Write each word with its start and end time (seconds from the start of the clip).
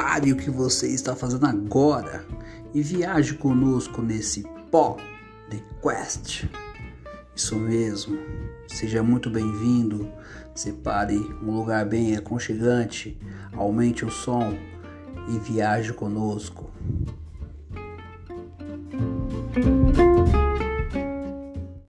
pare 0.00 0.30
o 0.30 0.36
que 0.36 0.48
você 0.48 0.86
está 0.86 1.16
fazendo 1.16 1.44
agora 1.44 2.24
e 2.72 2.80
viaje 2.80 3.34
conosco 3.34 4.00
nesse 4.00 4.44
pó 4.70 4.96
de 5.50 5.60
quest. 5.82 6.44
Isso 7.34 7.56
mesmo. 7.56 8.16
Seja 8.68 9.02
muito 9.02 9.28
bem-vindo. 9.28 10.08
Separe 10.54 11.16
um 11.42 11.50
lugar 11.50 11.84
bem 11.84 12.14
aconchegante, 12.14 13.18
aumente 13.52 14.04
o 14.04 14.10
som 14.10 14.56
e 15.28 15.38
viaje 15.40 15.92
conosco. 15.92 16.70